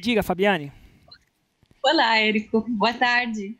[0.00, 0.72] Diga, Fabiane.
[1.84, 2.64] Olá, Érico.
[2.66, 3.58] Boa tarde.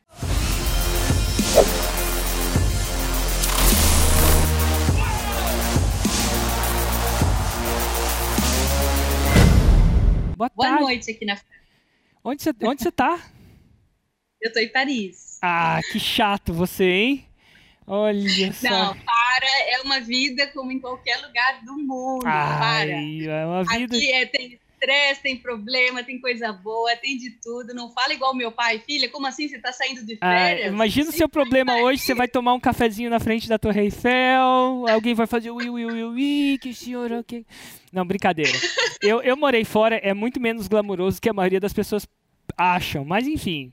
[10.37, 11.39] Boa, Boa noite aqui na
[12.25, 13.21] Onde você, onde você tá?
[14.41, 15.39] Eu tô em Paris.
[15.43, 17.27] Ah, que chato você, hein?
[17.87, 18.71] Olha só.
[18.71, 22.25] Não, para, é uma vida como em qualquer lugar do mundo.
[22.25, 22.91] Ai, para.
[22.91, 23.97] é uma vida.
[23.97, 27.73] Aqui é, tem estresse, tem problema, tem coisa boa, tem de tudo.
[27.73, 29.09] Não fala igual meu pai, filha.
[29.09, 30.73] Como assim você tá saindo de Ah, férias?
[30.73, 34.87] imagina o seu problema hoje, você vai tomar um cafezinho na frente da Torre Eiffel,
[34.89, 37.47] alguém vai fazer ui, ui, ui, ui, que senhor, ok.
[37.93, 38.53] Não, brincadeira.
[39.03, 42.07] Eu, eu morei fora, é muito menos glamuroso que a maioria das pessoas
[42.57, 43.73] acham, mas enfim.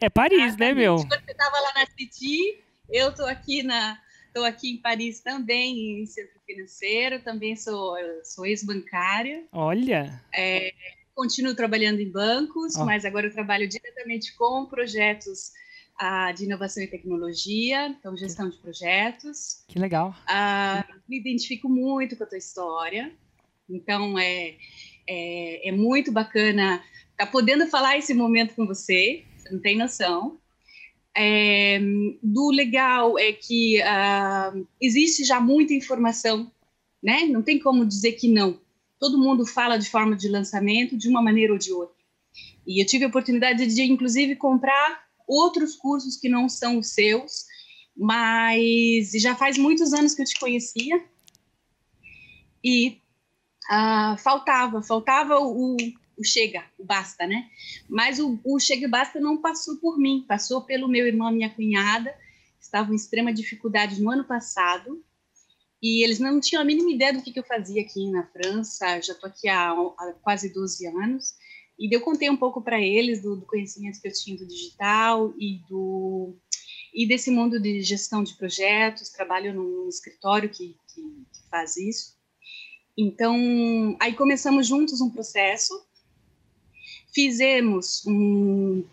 [0.00, 0.96] É Paris, né, meu?
[0.96, 2.58] Quando você tava lá na City,
[2.88, 3.98] eu tô aqui na.
[4.30, 9.44] Estou aqui em Paris também, em centro financeiro, também sou, sou ex-bancária.
[9.50, 10.22] Olha.
[10.32, 10.72] É,
[11.16, 12.84] continuo trabalhando em bancos, Ó.
[12.84, 15.50] mas agora eu trabalho diretamente com projetos
[15.98, 19.64] ah, de inovação e tecnologia, então gestão de projetos.
[19.66, 20.14] Que legal.
[20.28, 23.12] Ah, me identifico muito com a tua história,
[23.68, 24.54] então é,
[25.08, 30.39] é, é muito bacana estar podendo falar esse momento com você, você não tem noção.
[31.16, 31.80] É,
[32.22, 36.50] do legal é que ah, existe já muita informação,
[37.02, 37.24] né?
[37.24, 38.60] Não tem como dizer que não.
[38.98, 41.96] Todo mundo fala de forma de lançamento de uma maneira ou de outra.
[42.66, 47.44] E eu tive a oportunidade de, inclusive, comprar outros cursos que não são os seus,
[47.96, 51.04] mas já faz muitos anos que eu te conhecia
[52.64, 52.98] e
[53.68, 55.76] ah, faltava, faltava o,
[56.20, 57.48] o chega, o basta, né?
[57.88, 61.34] Mas o, o chega e basta não passou por mim, passou pelo meu irmão e
[61.34, 62.10] minha cunhada,
[62.58, 65.02] que estavam em extrema dificuldade no ano passado,
[65.82, 69.00] e eles não tinham a mínima ideia do que, que eu fazia aqui na França,
[69.00, 71.34] já estou aqui há, há quase 12 anos,
[71.78, 75.32] e eu contei um pouco para eles do, do conhecimento que eu tinha do digital
[75.38, 76.36] e do
[76.92, 82.18] e desse mundo de gestão de projetos, trabalho num escritório que, que, que faz isso.
[82.98, 85.72] Então, aí começamos juntos um processo,
[87.14, 88.84] fizemos um,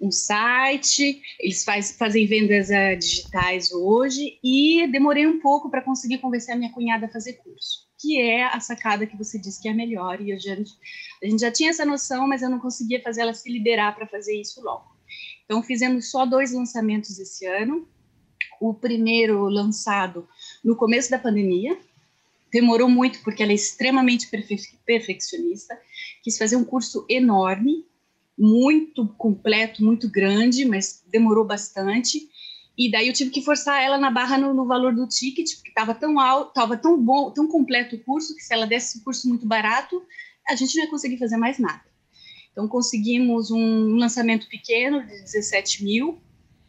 [0.00, 6.18] um site, eles faz, fazem vendas uh, digitais hoje, e demorei um pouco para conseguir
[6.18, 9.68] convencer a minha cunhada a fazer curso, que é a sacada que você disse que
[9.68, 10.72] é a melhor, e a gente,
[11.22, 14.06] a gente já tinha essa noção, mas eu não conseguia fazer ela se liderar para
[14.06, 14.90] fazer isso logo.
[15.50, 17.88] Então, fizemos só dois lançamentos esse ano.
[18.60, 20.28] O primeiro lançado
[20.64, 21.76] no começo da pandemia.
[22.52, 25.78] Demorou muito, porque ela é extremamente perfe perfeccionista.
[26.22, 27.84] Quis fazer um curso enorme,
[28.36, 32.28] muito completo, muito grande, mas demorou bastante.
[32.76, 35.68] E daí eu tive que forçar ela na barra no, no valor do ticket, porque
[35.68, 39.04] estava tão alto, estava tão bom, tão completo o curso, que se ela desse o
[39.04, 40.02] curso muito barato,
[40.48, 41.84] a gente não ia conseguir fazer mais nada.
[42.50, 46.20] Então, conseguimos um lançamento pequeno de 17 mil,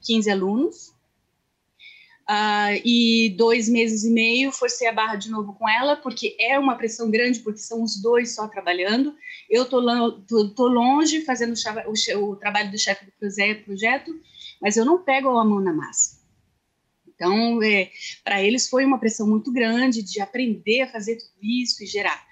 [0.02, 0.91] 15 alunos.
[2.30, 6.58] Uh, e dois meses e meio forcei a barra de novo com ela, porque é
[6.58, 9.16] uma pressão grande, porque são os dois só trabalhando.
[9.50, 9.82] Eu tô,
[10.28, 13.12] tô, tô longe fazendo o, o, o trabalho do chefe do
[13.66, 14.14] projeto,
[14.62, 16.22] mas eu não pego a mão na massa.
[17.08, 17.92] Então, é,
[18.24, 22.26] para eles foi uma pressão muito grande de aprender a fazer tudo isso e gerar.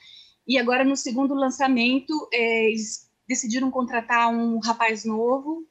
[0.47, 5.68] E agora, no segundo lançamento, é, eles decidiram contratar um rapaz novo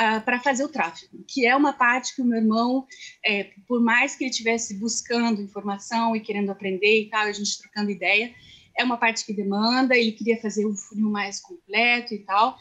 [0.00, 2.86] uh, para fazer o tráfego, que é uma parte que o meu irmão,
[3.24, 7.58] é, por mais que ele estivesse buscando informação e querendo aprender e tal, a gente
[7.58, 8.32] trocando ideia,
[8.78, 12.56] é uma parte que demanda, ele queria fazer o funil mais completo e tal.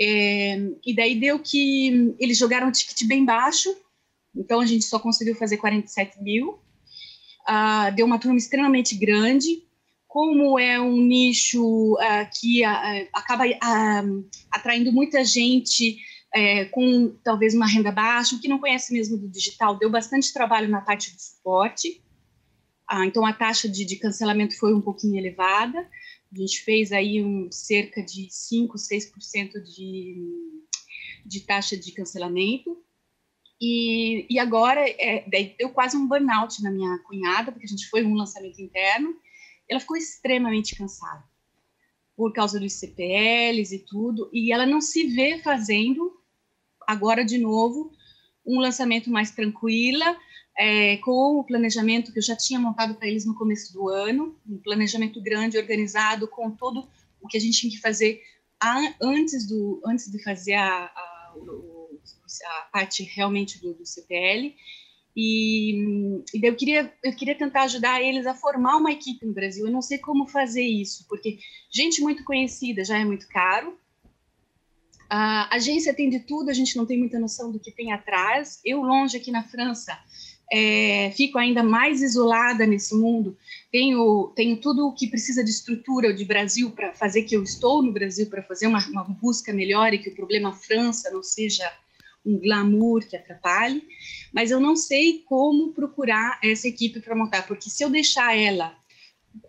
[0.00, 0.56] É,
[0.86, 3.68] e daí deu que eles jogaram um ticket bem baixo,
[4.34, 6.60] então a gente só conseguiu fazer 47 mil.
[7.48, 9.64] Uh, deu uma turma extremamente grande,
[10.06, 13.44] como é um nicho uh, que uh, acaba
[14.50, 15.98] atraindo muita gente
[16.70, 20.80] com talvez uma renda baixa, que não conhece mesmo do digital, deu bastante trabalho na
[20.80, 22.02] parte do suporte.
[23.06, 25.78] então a taxa de, de, cancelamento foi um pouquinho elevada.
[26.30, 30.62] A gente fez aí um, cerca de 5, 6% de,
[31.24, 32.76] de taxa de cancelamento.
[33.60, 35.24] E, e agora é,
[35.58, 39.16] deu quase um burnout na minha cunhada, porque a gente foi um lançamento interno
[39.68, 41.22] ela ficou extremamente cansada
[42.16, 46.17] por causa dos CPLs e tudo, e ela não se vê fazendo
[46.88, 47.92] agora de novo
[48.46, 50.16] um lançamento mais tranquila,
[50.56, 54.34] é, com o planejamento que eu já tinha montado para eles no começo do ano,
[54.48, 56.88] um planejamento grande, organizado, com todo
[57.20, 58.22] o que a gente tinha que fazer
[58.58, 61.34] a, antes, do, antes de fazer a, a,
[62.46, 64.56] a parte realmente do, do CPL.
[65.14, 69.66] E, e eu queria eu queria tentar ajudar eles a formar uma equipe no Brasil.
[69.66, 71.38] Eu não sei como fazer isso, porque
[71.70, 73.78] gente muito conhecida já é muito caro.
[75.10, 78.60] A agência tem de tudo, a gente não tem muita noção do que tem atrás.
[78.64, 79.98] Eu, longe aqui na França,
[80.52, 83.36] é, fico ainda mais isolada nesse mundo.
[83.72, 87.82] Tenho, tenho tudo o que precisa de estrutura de Brasil para fazer que eu estou
[87.82, 91.70] no Brasil, para fazer uma, uma busca melhor e que o problema França não seja
[92.24, 93.82] um glamour que atrapalhe,
[94.32, 98.76] mas eu não sei como procurar essa equipe para montar, porque se eu deixar ela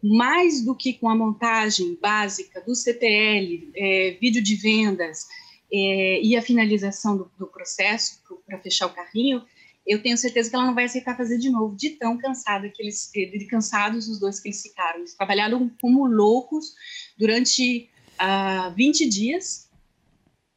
[0.04, 5.26] mais do que com a montagem básica do CPL, é, vídeo de vendas
[5.72, 9.44] é, e a finalização do, do processo para fechar o carrinho,
[9.86, 12.82] eu tenho certeza que ela não vai aceitar fazer de novo, de tão cansada que
[12.82, 15.00] eles, de cansados os dois que eles ficaram.
[15.00, 16.76] Eles trabalharam como loucos
[17.18, 19.70] durante uh, ah, 20 dias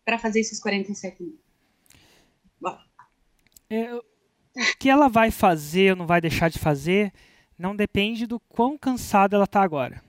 [0.04, 1.42] para fazer esses 47 mil.
[3.70, 4.02] É, o
[4.78, 7.10] que ela vai fazer ou não vai deixar de fazer
[7.58, 10.02] não depende do quão cansada ela está agora.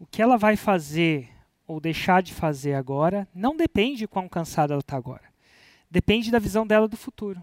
[0.00, 1.28] O que ela vai fazer
[1.66, 5.24] ou deixar de fazer agora não depende de quão cansada ela está agora.
[5.90, 7.40] Depende da visão dela do futuro.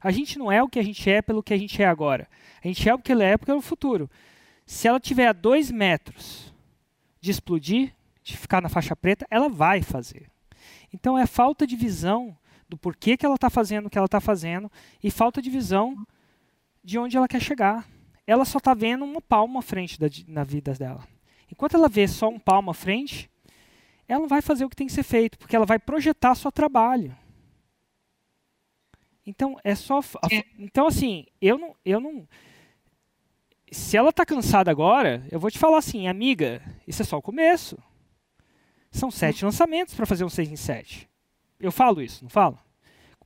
[0.00, 2.26] A gente não é o que a gente é pelo que a gente é agora.
[2.64, 4.10] A gente é o que ela é pelo futuro.
[4.64, 6.50] Se ela tiver a dois metros
[7.20, 10.30] de explodir, de ficar na faixa preta, ela vai fazer.
[10.94, 12.34] Então é falta de visão
[12.70, 14.72] do porquê que ela está fazendo o que ela está fazendo
[15.04, 16.06] e falta de visão
[16.82, 17.86] de onde ela quer chegar.
[18.26, 21.06] Ela só está vendo uma palma à frente da, na vida dela.
[21.50, 23.30] Enquanto ela vê só um palmo à frente,
[24.06, 26.50] ela não vai fazer o que tem que ser feito, porque ela vai projetar seu
[26.50, 27.16] trabalho.
[29.26, 30.00] Então é só.
[30.30, 30.44] É.
[30.58, 32.26] Então assim, eu não, eu não.
[33.70, 37.22] Se ela está cansada agora, eu vou te falar assim, amiga, isso é só o
[37.22, 37.78] começo.
[38.90, 41.08] São sete lançamentos para fazer um 6 em 7.
[41.60, 42.58] Eu falo isso, não falo?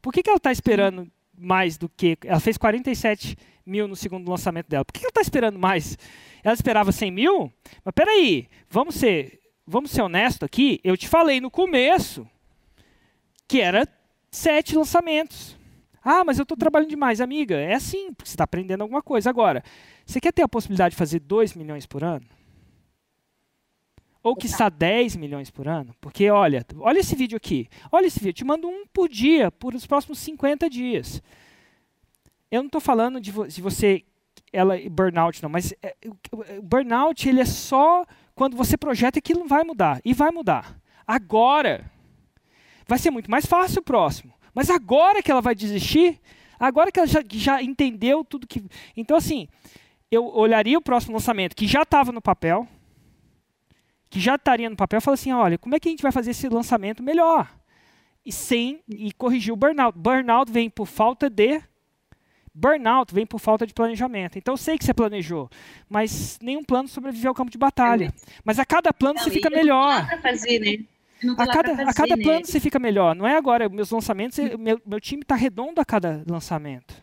[0.02, 2.16] Por que, que ela está esperando mais do que.
[2.24, 3.36] Ela fez 47
[3.66, 4.84] mil no segundo lançamento dela.
[4.84, 5.96] Por que, ela está esperando mais?
[6.42, 7.52] Ela esperava 100 mil?
[7.84, 10.80] Mas peraí, vamos ser, vamos ser honesto aqui.
[10.84, 12.28] Eu te falei no começo
[13.48, 13.88] que era
[14.30, 15.56] sete lançamentos.
[16.02, 17.56] Ah, mas eu estou trabalhando demais, amiga.
[17.56, 19.30] É assim, porque você está aprendendo alguma coisa.
[19.30, 19.64] Agora,
[20.04, 22.26] você quer ter a possibilidade de fazer 2 milhões por ano?
[24.24, 25.94] Ou que está 10 milhões por ano?
[26.00, 27.68] Porque, olha, olha esse vídeo aqui.
[27.92, 28.30] Olha esse vídeo.
[28.30, 31.22] Eu te mando um por dia por os próximos 50 dias.
[32.50, 34.02] Eu não estou falando de, vo de, você
[34.50, 35.94] ela burnout não, mas é,
[36.32, 40.74] o burnout ele é só quando você projeta que não vai mudar e vai mudar.
[41.06, 41.84] Agora
[42.88, 44.32] vai ser muito mais fácil o próximo.
[44.54, 46.18] Mas agora que ela vai desistir,
[46.58, 48.64] agora que ela já, já entendeu tudo que,
[48.96, 49.48] então assim,
[50.10, 52.66] eu olharia o próximo lançamento que já estava no papel
[54.14, 56.30] que já estaria no papel, fala assim, olha, como é que a gente vai fazer
[56.30, 57.52] esse lançamento melhor?
[58.24, 59.98] E sem e corrigir o burnout.
[59.98, 61.60] Burnout vem por falta de
[62.54, 64.38] burnout vem por falta de planejamento.
[64.38, 65.50] Então eu sei que você planejou,
[65.88, 68.14] mas nenhum plano sobreviveu ao campo de batalha.
[68.44, 70.06] Mas a cada plano não, você fica melhor.
[70.22, 70.84] Fazer, né?
[71.36, 72.44] A cada, fazer, a cada plano né?
[72.44, 73.16] você fica melhor.
[73.16, 77.02] Não é agora, meus lançamentos, meu, meu time está redondo a cada lançamento.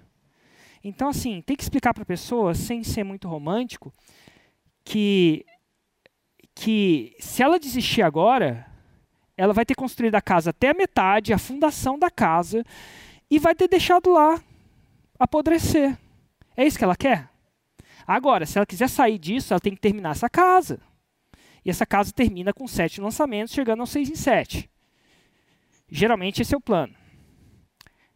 [0.81, 3.93] Então, assim, tem que explicar para a pessoa, sem ser muito romântico,
[4.85, 5.45] que
[6.55, 8.65] que se ela desistir agora,
[9.37, 12.63] ela vai ter construído a casa até a metade, a fundação da casa,
[13.29, 14.41] e vai ter deixado lá
[15.17, 15.97] apodrecer.
[16.55, 17.29] É isso que ela quer?
[18.05, 20.79] Agora, se ela quiser sair disso, ela tem que terminar essa casa.
[21.63, 24.69] E essa casa termina com sete lançamentos, chegando aos seis em sete.
[25.89, 26.93] Geralmente esse é o plano.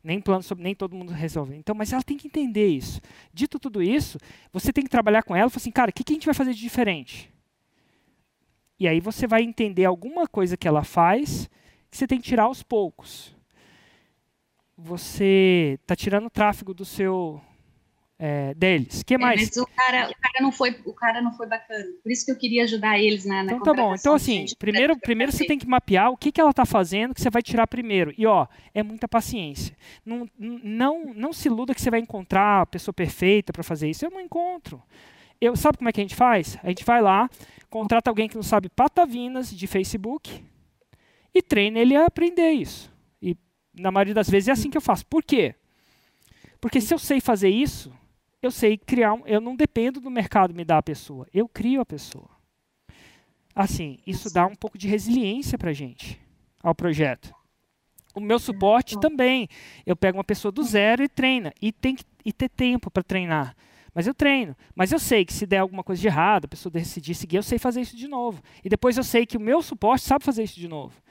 [0.03, 1.55] Nem plano sobre, nem todo mundo resolve.
[1.55, 3.01] Então, mas ela tem que entender isso.
[3.33, 4.19] Dito tudo isso,
[4.51, 6.25] você tem que trabalhar com ela e falar assim, cara, o que, que a gente
[6.25, 7.33] vai fazer de diferente?
[8.79, 11.49] E aí você vai entender alguma coisa que ela faz
[11.89, 13.35] que você tem que tirar aos poucos.
[14.77, 17.41] Você está tirando o tráfego do seu
[18.17, 19.03] é, deles.
[19.03, 19.41] que é, mais?
[19.41, 21.85] Mas o cara, o cara não foi, o cara não foi bacana.
[22.01, 23.95] Por isso que eu queria ajudar eles na, na Então tá bom.
[23.95, 27.21] Então assim, primeiro, primeiro você tem que mapear o que, que ela está fazendo que
[27.21, 28.13] você vai tirar primeiro.
[28.17, 29.75] E ó, é muita paciência.
[30.05, 34.05] Não, não, não se iluda que você vai encontrar a pessoa perfeita para fazer isso.
[34.05, 34.81] Eu não encontro.
[35.39, 36.57] Eu, sabe como é que a gente faz?
[36.63, 37.29] A gente vai lá,
[37.69, 40.43] contrata alguém que não sabe patavinas de Facebook
[41.33, 42.91] e treina ele a aprender isso.
[43.21, 43.35] E
[43.73, 45.05] na maioria das vezes é assim que eu faço.
[45.05, 45.55] Por quê?
[46.61, 47.93] Porque se eu sei fazer isso,
[48.41, 51.81] eu sei criar, um, eu não dependo do mercado me dar a pessoa, eu crio
[51.81, 52.29] a pessoa.
[53.53, 56.19] Assim, isso dá um pouco de resiliência para a gente,
[56.61, 57.33] ao projeto.
[58.13, 59.47] O meu suporte também,
[59.85, 63.03] eu pego uma pessoa do zero e treina, e tem que e ter tempo para
[63.03, 63.55] treinar.
[63.95, 64.55] Mas eu treino.
[64.75, 67.43] Mas eu sei que se der alguma coisa de errado, a pessoa decidir seguir, eu
[67.43, 68.43] sei fazer isso de novo.
[68.61, 71.01] E depois eu sei que o meu suporte sabe fazer isso de novo.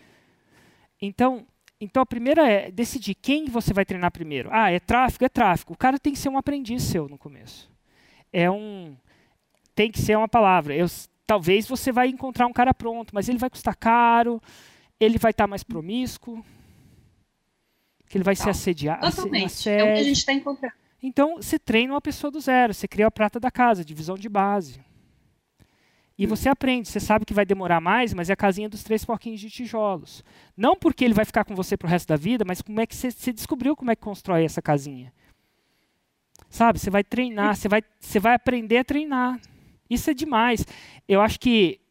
[1.00, 1.46] Então,
[1.80, 4.50] então a primeira é decidir quem você vai treinar primeiro.
[4.52, 5.24] Ah, é tráfego?
[5.24, 5.72] É tráfego.
[5.72, 7.70] O cara tem que ser um aprendiz seu no começo.
[8.30, 8.94] É um.
[9.74, 10.76] Tem que ser uma palavra.
[10.76, 10.86] Eu
[11.26, 14.42] talvez você vai encontrar um cara pronto, mas ele vai custar caro,
[15.00, 16.44] ele vai estar tá mais promíscuo,
[18.10, 19.08] que ele vai ser assediado.
[19.10, 19.70] Totalmente.
[19.70, 20.83] É o que a gente está encontrando.
[21.06, 24.26] Então, você treina uma pessoa do zero, você cria a prata da casa, divisão de
[24.26, 24.80] base.
[26.16, 29.04] E você aprende, você sabe que vai demorar mais, mas é a casinha dos três
[29.04, 30.24] porquinhos de tijolos.
[30.56, 32.96] Não porque ele vai ficar com você pro resto da vida, mas como é que
[32.96, 35.12] você, você descobriu como é que constrói essa casinha.
[36.48, 39.38] Sabe, você vai treinar, você vai, você vai aprender a treinar.
[39.90, 40.64] Isso é demais.
[41.06, 41.82] Eu acho que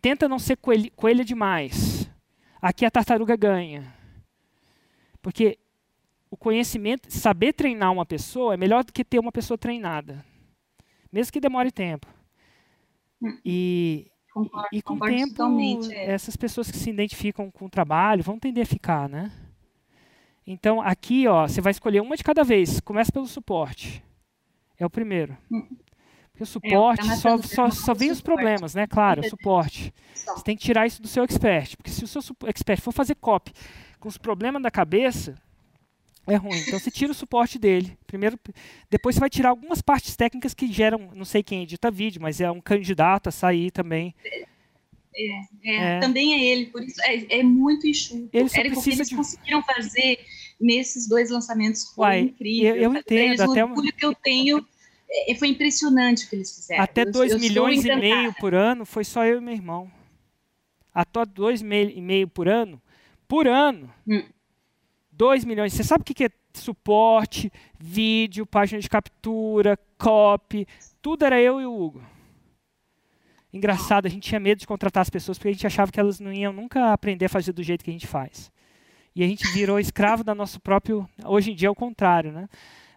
[0.00, 0.56] tenta não ser
[0.96, 2.10] coelha demais.
[2.62, 3.94] Aqui a tartaruga ganha.
[5.20, 5.58] Porque
[6.34, 10.24] o conhecimento, saber treinar uma pessoa é melhor do que ter uma pessoa treinada.
[11.12, 12.08] Mesmo que demore tempo.
[13.22, 13.38] Hum.
[13.44, 16.10] E, concordo, e com o tempo, é.
[16.10, 19.30] essas pessoas que se identificam com o trabalho vão tender a ficar, né?
[20.44, 22.80] Então, aqui, ó, você vai escolher uma de cada vez.
[22.80, 24.02] Começa pelo suporte.
[24.76, 25.38] É o primeiro.
[25.52, 25.64] Hum.
[26.32, 28.88] Porque o é, suporte é, só, só, só vem os problemas, né?
[28.88, 29.94] Claro, o suporte.
[30.12, 31.76] Você tem que tirar isso do seu expert.
[31.76, 33.52] Porque se o seu expert for fazer copy
[34.00, 35.40] com os problemas da cabeça,
[36.26, 36.58] é ruim.
[36.58, 37.96] Então você tira o suporte dele.
[38.06, 38.38] Primeiro,
[38.90, 42.40] depois você vai tirar algumas partes técnicas que geram, não sei quem edita vídeo, mas
[42.40, 44.14] é um candidato a sair também.
[44.24, 44.44] É,
[45.64, 46.00] é, é.
[46.00, 48.28] também é ele, por isso é, é muito enxuto.
[48.32, 49.16] Ele só precisa eles de...
[49.16, 50.18] conseguiram fazer
[50.60, 52.76] nesses dois lançamentos foi Uai, incrível.
[52.76, 54.66] Eu, eu entendo, até o que eu tenho
[55.10, 56.82] é, foi impressionante o que eles fizeram.
[56.82, 59.90] Até 2 milhões e meio por ano foi só eu e meu irmão.
[60.92, 62.80] Até 2 e meio por ano,
[63.28, 63.92] por ano.
[64.06, 64.22] Hum.
[65.16, 65.72] 2 milhões.
[65.72, 70.66] Você sabe o que é suporte, vídeo, página de captura, copy?
[71.00, 72.02] Tudo era eu e o Hugo.
[73.52, 76.18] Engraçado, a gente tinha medo de contratar as pessoas porque a gente achava que elas
[76.18, 78.50] não iam nunca aprender a fazer do jeito que a gente faz.
[79.14, 81.08] E a gente virou escravo da nosso próprio.
[81.24, 82.48] Hoje em dia é o contrário, né?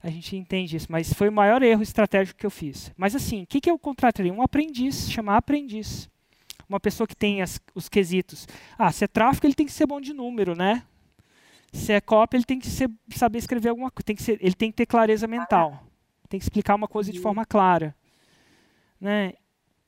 [0.01, 2.91] A gente entende isso, mas foi o maior erro estratégico que eu fiz.
[2.97, 4.33] Mas assim, o que, que eu contrataria?
[4.33, 6.09] Um aprendiz, chamar aprendiz.
[6.67, 8.47] Uma pessoa que tem as, os quesitos.
[8.77, 10.83] Ah, se é tráfego, ele tem que ser bom de número, né?
[11.71, 14.05] Se é cópia, ele tem que ser, saber escrever alguma coisa.
[14.05, 15.83] Tem que ser, ele tem que ter clareza mental.
[16.29, 17.95] Tem que explicar uma coisa de forma clara.
[18.99, 19.33] Né?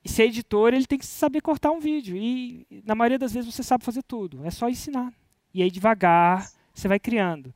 [0.04, 2.16] E se é editor, ele tem que saber cortar um vídeo.
[2.16, 4.46] E na maioria das vezes você sabe fazer tudo.
[4.46, 5.14] É só ensinar.
[5.54, 7.54] E aí devagar você vai criando.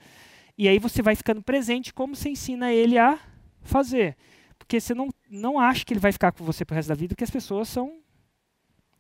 [0.57, 3.19] E aí você vai ficando presente como você ensina ele a
[3.61, 4.15] fazer.
[4.57, 7.13] Porque você não, não acha que ele vai ficar com você pro resto da vida,
[7.13, 8.02] porque as pessoas são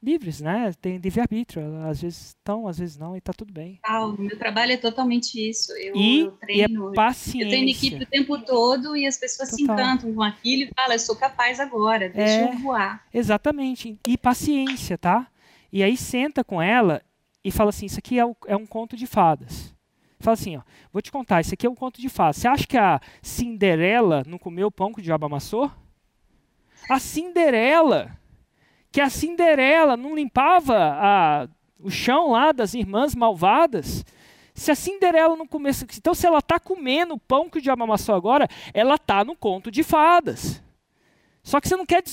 [0.03, 0.73] livres, né?
[0.81, 1.63] Tem livre-arbítrio.
[1.85, 3.79] Às vezes estão, às vezes não, e está tudo bem.
[3.83, 5.71] Ah, o meu trabalho é totalmente isso.
[5.73, 6.89] Eu, e, eu treino.
[6.89, 7.43] E é paciência.
[7.43, 9.65] Eu treino equipe o tempo todo e as pessoas Total.
[9.65, 13.05] se encantam com aquilo e falam, eu sou capaz agora, deixa é, eu voar.
[13.13, 13.97] Exatamente.
[14.07, 15.27] E paciência, tá?
[15.71, 17.01] E aí senta com ela
[17.43, 19.73] e fala assim: isso aqui é, o, é um conto de fadas.
[20.19, 22.37] Fala assim, ó, vou te contar, isso aqui é um conto de fadas.
[22.37, 25.69] Você acha que a Cinderela não comeu o pão que o diabo amassou?
[26.89, 28.17] A Cinderela
[28.93, 31.47] que a Cinderela não limpava a,
[31.79, 34.05] o chão lá das irmãs malvadas.
[34.53, 35.83] Se a Cinderela não comesse.
[35.97, 39.35] Então, se ela está comendo o pão que o diabo amassou agora, ela está no
[39.35, 40.61] conto de fadas.
[41.41, 42.03] Só que você não quer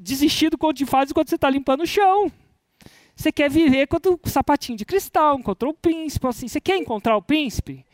[0.00, 2.32] desistir do conto de fadas enquanto você está limpando o chão.
[3.14, 6.48] Você quer viver contra o sapatinho de cristal, encontrou o príncipe, assim.
[6.48, 7.86] Você quer encontrar o príncipe?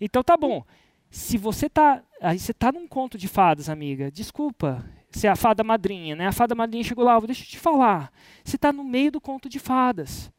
[0.00, 0.64] Então tá bom.
[1.10, 4.10] Se você está, aí você está num conto de fadas, amiga.
[4.10, 6.26] Desculpa, ser a fada madrinha, né?
[6.26, 8.12] A fada madrinha chegou lá, deixa eu te falar.
[8.44, 10.30] Você está no meio do conto de fadas.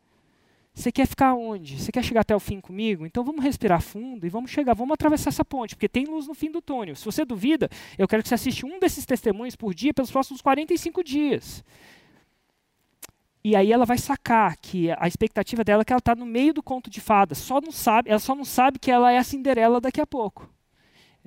[0.74, 1.82] Você quer ficar onde?
[1.82, 3.06] Você quer chegar até o fim comigo?
[3.06, 6.34] Então vamos respirar fundo e vamos chegar, vamos atravessar essa ponte, porque tem luz no
[6.34, 6.96] fim do túnel.
[6.96, 10.42] Se você duvida, eu quero que você assista um desses testemunhos por dia pelos próximos
[10.42, 11.64] 45 dias.
[13.44, 16.54] E aí ela vai sacar que a expectativa dela é que ela está no meio
[16.54, 17.40] do conto de fadas.
[17.40, 20.50] Só não sabe, ela só não sabe que ela é a Cinderela daqui a pouco.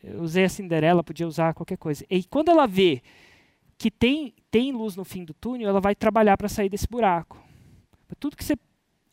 [0.02, 2.04] Eu usei a Cinderela, podia usar qualquer coisa.
[2.08, 3.02] E quando ela vê
[3.76, 7.42] que tem, tem luz no fim do túnel, ela vai trabalhar para sair desse buraco.
[8.18, 8.56] Tudo que você.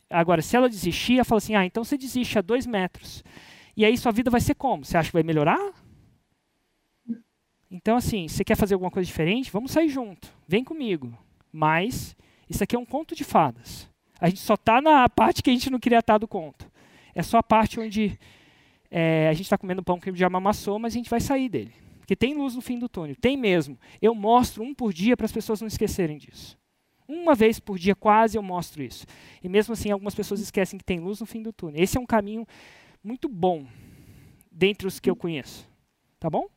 [0.09, 3.23] Agora, se ela desistir, ela fala assim: ah, então você desiste a dois metros.
[3.75, 4.85] E aí sua vida vai ser como?
[4.85, 5.73] Você acha que vai melhorar?
[7.69, 9.49] Então, assim, você quer fazer alguma coisa diferente?
[9.49, 10.31] Vamos sair junto.
[10.47, 11.17] Vem comigo.
[11.51, 12.15] Mas,
[12.49, 13.89] isso aqui é um conto de fadas.
[14.19, 16.69] A gente só está na parte que a gente não queria estar do conto.
[17.15, 18.19] É só a parte onde
[18.91, 21.73] é, a gente está comendo pão que já amassou, mas a gente vai sair dele
[22.11, 23.15] que tem luz no fim do túnel.
[23.15, 23.79] Tem mesmo.
[24.01, 26.59] Eu mostro um por dia para as pessoas não esquecerem disso.
[27.07, 29.05] Uma vez por dia, quase, eu mostro isso.
[29.41, 31.81] E mesmo assim, algumas pessoas esquecem que tem luz no fim do túnel.
[31.81, 32.45] Esse é um caminho
[33.01, 33.65] muito bom,
[34.51, 35.65] dentre os que eu conheço.
[36.19, 36.49] Tá bom?